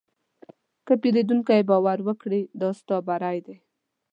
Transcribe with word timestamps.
که 0.85 0.93
پیرودونکی 1.01 1.61
باور 1.69 1.99
وکړي، 2.07 2.41
دا 2.61 2.69
ستا 2.79 2.97
بری 3.07 3.39
دی. 3.45 3.55